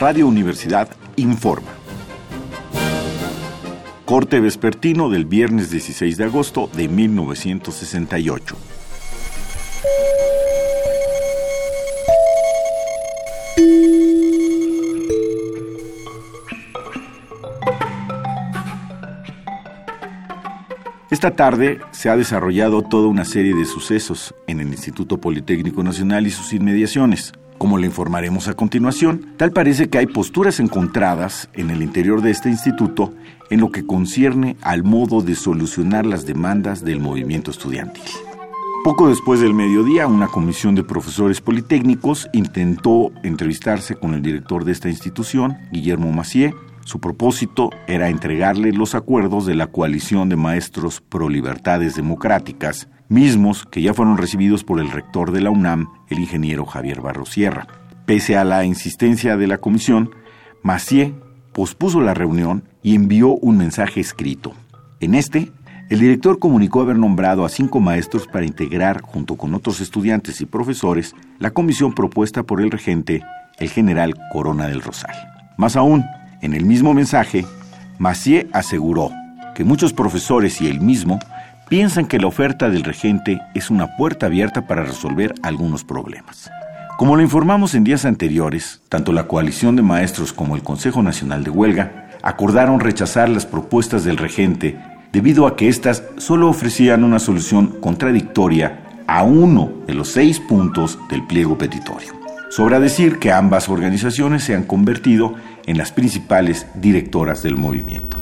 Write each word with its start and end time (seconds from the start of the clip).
Radio 0.00 0.28
Universidad 0.28 0.88
informa. 1.16 1.72
Corte 4.04 4.38
vespertino 4.38 5.10
del 5.10 5.24
viernes 5.24 5.72
16 5.72 6.16
de 6.16 6.24
agosto 6.24 6.70
de 6.72 6.86
1968. 6.86 8.56
Esta 21.10 21.32
tarde 21.32 21.80
se 21.90 22.08
ha 22.08 22.16
desarrollado 22.16 22.82
toda 22.82 23.08
una 23.08 23.24
serie 23.24 23.52
de 23.52 23.64
sucesos 23.64 24.32
en 24.46 24.60
el 24.60 24.68
Instituto 24.68 25.18
Politécnico 25.18 25.82
Nacional 25.82 26.28
y 26.28 26.30
sus 26.30 26.52
inmediaciones. 26.52 27.32
Como 27.58 27.76
le 27.76 27.86
informaremos 27.86 28.46
a 28.46 28.54
continuación, 28.54 29.34
tal 29.36 29.50
parece 29.50 29.88
que 29.88 29.98
hay 29.98 30.06
posturas 30.06 30.60
encontradas 30.60 31.50
en 31.54 31.70
el 31.70 31.82
interior 31.82 32.22
de 32.22 32.30
este 32.30 32.48
instituto 32.48 33.12
en 33.50 33.60
lo 33.60 33.72
que 33.72 33.84
concierne 33.84 34.56
al 34.62 34.84
modo 34.84 35.22
de 35.22 35.34
solucionar 35.34 36.06
las 36.06 36.24
demandas 36.24 36.84
del 36.84 37.00
movimiento 37.00 37.50
estudiantil. 37.50 38.04
Poco 38.84 39.08
después 39.08 39.40
del 39.40 39.54
mediodía, 39.54 40.06
una 40.06 40.28
comisión 40.28 40.76
de 40.76 40.84
profesores 40.84 41.40
politécnicos 41.40 42.28
intentó 42.32 43.10
entrevistarse 43.24 43.96
con 43.96 44.14
el 44.14 44.22
director 44.22 44.64
de 44.64 44.72
esta 44.72 44.88
institución, 44.88 45.58
Guillermo 45.72 46.12
Macié. 46.12 46.54
Su 46.88 47.00
propósito 47.00 47.68
era 47.86 48.08
entregarle 48.08 48.72
los 48.72 48.94
acuerdos 48.94 49.44
de 49.44 49.54
la 49.54 49.66
coalición 49.66 50.30
de 50.30 50.36
maestros 50.36 51.02
pro 51.02 51.28
libertades 51.28 51.96
democráticas 51.96 52.88
mismos 53.10 53.66
que 53.66 53.82
ya 53.82 53.92
fueron 53.92 54.16
recibidos 54.16 54.64
por 54.64 54.80
el 54.80 54.90
rector 54.90 55.30
de 55.30 55.42
la 55.42 55.50
UNAM, 55.50 55.90
el 56.08 56.18
ingeniero 56.18 56.64
Javier 56.64 57.02
Barrosierra. 57.02 57.66
Pese 58.06 58.38
a 58.38 58.44
la 58.44 58.64
insistencia 58.64 59.36
de 59.36 59.46
la 59.46 59.58
comisión, 59.58 60.12
Macié 60.62 61.14
pospuso 61.52 62.00
la 62.00 62.14
reunión 62.14 62.64
y 62.82 62.94
envió 62.94 63.34
un 63.34 63.58
mensaje 63.58 64.00
escrito. 64.00 64.54
En 65.00 65.14
este, 65.14 65.52
el 65.90 66.00
director 66.00 66.38
comunicó 66.38 66.80
haber 66.80 66.96
nombrado 66.96 67.44
a 67.44 67.50
cinco 67.50 67.80
maestros 67.80 68.26
para 68.26 68.46
integrar, 68.46 69.02
junto 69.02 69.36
con 69.36 69.52
otros 69.52 69.82
estudiantes 69.82 70.40
y 70.40 70.46
profesores, 70.46 71.14
la 71.38 71.50
comisión 71.50 71.92
propuesta 71.94 72.44
por 72.44 72.62
el 72.62 72.70
regente, 72.70 73.22
el 73.58 73.68
general 73.68 74.14
Corona 74.32 74.68
del 74.68 74.80
Rosal. 74.80 75.14
Más 75.58 75.76
aún, 75.76 76.02
en 76.40 76.54
el 76.54 76.64
mismo 76.64 76.94
mensaje, 76.94 77.44
Macié 77.98 78.48
aseguró 78.52 79.10
que 79.54 79.64
muchos 79.64 79.92
profesores 79.92 80.60
y 80.60 80.68
él 80.68 80.80
mismo 80.80 81.18
piensan 81.68 82.06
que 82.06 82.18
la 82.18 82.28
oferta 82.28 82.70
del 82.70 82.84
regente 82.84 83.40
es 83.54 83.70
una 83.70 83.96
puerta 83.96 84.26
abierta 84.26 84.66
para 84.66 84.84
resolver 84.84 85.34
algunos 85.42 85.84
problemas. 85.84 86.50
Como 86.96 87.16
lo 87.16 87.22
informamos 87.22 87.74
en 87.74 87.84
días 87.84 88.04
anteriores, 88.04 88.80
tanto 88.88 89.12
la 89.12 89.28
coalición 89.28 89.76
de 89.76 89.82
maestros 89.82 90.32
como 90.32 90.56
el 90.56 90.62
Consejo 90.62 91.02
Nacional 91.02 91.44
de 91.44 91.50
Huelga 91.50 92.08
acordaron 92.22 92.80
rechazar 92.80 93.28
las 93.28 93.46
propuestas 93.46 94.04
del 94.04 94.16
regente 94.16 94.80
debido 95.12 95.46
a 95.46 95.56
que 95.56 95.68
éstas 95.68 96.02
solo 96.16 96.48
ofrecían 96.48 97.04
una 97.04 97.18
solución 97.18 97.78
contradictoria 97.80 98.84
a 99.06 99.22
uno 99.22 99.72
de 99.86 99.94
los 99.94 100.08
seis 100.08 100.38
puntos 100.40 100.98
del 101.08 101.26
pliego 101.26 101.56
petitorio. 101.56 102.17
Sobra 102.50 102.80
decir 102.80 103.18
que 103.18 103.30
ambas 103.30 103.68
organizaciones 103.68 104.42
se 104.42 104.54
han 104.54 104.64
convertido 104.64 105.34
en 105.66 105.76
las 105.76 105.92
principales 105.92 106.66
directoras 106.74 107.42
del 107.42 107.56
movimiento. 107.56 108.16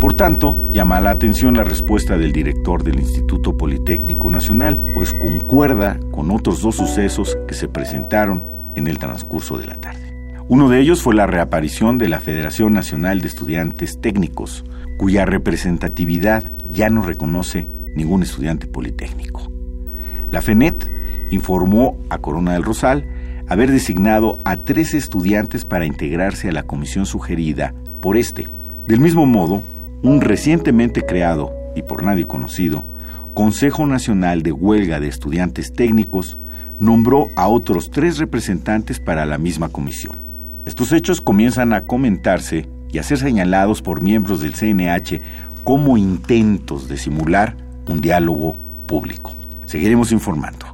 Por 0.00 0.14
tanto, 0.14 0.60
llama 0.72 1.00
la 1.00 1.12
atención 1.12 1.56
la 1.56 1.64
respuesta 1.64 2.18
del 2.18 2.32
director 2.32 2.82
del 2.82 2.98
Instituto 2.98 3.56
Politécnico 3.56 4.28
Nacional, 4.28 4.78
pues 4.92 5.12
concuerda 5.14 5.98
con 6.10 6.30
otros 6.30 6.60
dos 6.60 6.76
sucesos 6.76 7.38
que 7.48 7.54
se 7.54 7.68
presentaron 7.68 8.44
en 8.74 8.88
el 8.88 8.98
transcurso 8.98 9.56
de 9.56 9.66
la 9.66 9.76
tarde. 9.76 10.12
Uno 10.48 10.68
de 10.68 10.80
ellos 10.80 11.00
fue 11.00 11.14
la 11.14 11.26
reaparición 11.26 11.96
de 11.96 12.08
la 12.08 12.20
Federación 12.20 12.74
Nacional 12.74 13.22
de 13.22 13.28
Estudiantes 13.28 14.00
Técnicos, 14.00 14.64
cuya 14.98 15.24
representatividad 15.24 16.44
ya 16.68 16.90
no 16.90 17.02
reconoce 17.02 17.70
ningún 17.94 18.24
estudiante 18.24 18.66
politécnico. 18.66 19.50
La 20.30 20.42
FENET 20.42 20.93
informó 21.30 21.96
a 22.10 22.18
Corona 22.18 22.52
del 22.52 22.62
Rosal 22.62 23.06
haber 23.48 23.70
designado 23.70 24.38
a 24.44 24.56
tres 24.56 24.94
estudiantes 24.94 25.64
para 25.64 25.86
integrarse 25.86 26.48
a 26.48 26.52
la 26.52 26.62
comisión 26.62 27.06
sugerida 27.06 27.74
por 28.00 28.16
este. 28.16 28.48
Del 28.86 29.00
mismo 29.00 29.26
modo, 29.26 29.62
un 30.02 30.20
recientemente 30.20 31.02
creado 31.02 31.52
y 31.76 31.82
por 31.82 32.02
nadie 32.02 32.26
conocido 32.26 32.84
Consejo 33.34 33.84
Nacional 33.84 34.42
de 34.42 34.52
Huelga 34.52 35.00
de 35.00 35.08
Estudiantes 35.08 35.72
Técnicos 35.72 36.38
nombró 36.78 37.28
a 37.34 37.48
otros 37.48 37.90
tres 37.90 38.18
representantes 38.18 39.00
para 39.00 39.26
la 39.26 39.38
misma 39.38 39.70
comisión. 39.70 40.18
Estos 40.66 40.92
hechos 40.92 41.20
comienzan 41.20 41.72
a 41.72 41.84
comentarse 41.84 42.68
y 42.92 42.98
a 42.98 43.02
ser 43.02 43.18
señalados 43.18 43.82
por 43.82 44.02
miembros 44.02 44.40
del 44.40 44.54
CNH 44.54 45.20
como 45.64 45.96
intentos 45.96 46.88
de 46.88 46.96
simular 46.96 47.56
un 47.88 48.00
diálogo 48.00 48.56
público. 48.86 49.32
Seguiremos 49.66 50.12
informando. 50.12 50.73